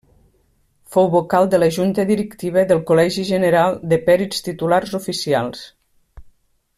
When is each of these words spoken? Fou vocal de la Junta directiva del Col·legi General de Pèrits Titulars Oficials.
Fou 0.95 1.09
vocal 1.15 1.49
de 1.53 1.59
la 1.63 1.67
Junta 1.75 2.05
directiva 2.11 2.63
del 2.73 2.81
Col·legi 2.91 3.27
General 3.33 3.77
de 3.93 4.03
Pèrits 4.09 4.41
Titulars 4.51 4.99
Oficials. 5.03 5.63